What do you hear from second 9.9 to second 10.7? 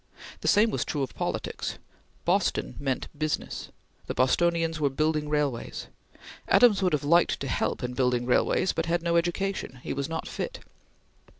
was not fit.